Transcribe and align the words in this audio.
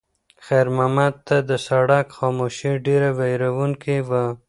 خیر 0.45 0.67
محمد 0.77 1.13
ته 1.27 1.37
د 1.49 1.51
سړک 1.67 2.05
خاموشي 2.17 2.71
ډېره 2.85 3.09
وېروونکې 3.17 3.97
وه. 4.07 4.25